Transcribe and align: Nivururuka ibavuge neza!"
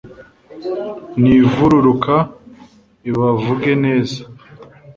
Nivururuka 1.21 2.15
ibavuge 3.09 3.71
neza!" 3.83 4.19